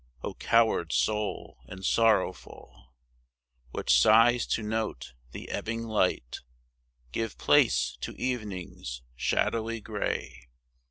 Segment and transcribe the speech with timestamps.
[0.23, 2.91] O coward soul and sorrowful,
[3.69, 6.39] Which sighs to note the ebbing light
[7.11, 10.47] Give place to evening's shadowy gray!